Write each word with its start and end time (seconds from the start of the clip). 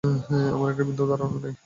আমার 0.55 0.69
একটা 0.71 0.83
বিন্দুও 0.87 1.09
ধারণা 1.11 1.37
নেই! 1.43 1.53